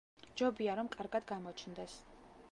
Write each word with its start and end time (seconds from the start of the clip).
ჯობია, 0.39 0.77
რომ 0.79 0.89
კარგად 0.95 1.27
გამოჩნდეს. 1.33 1.99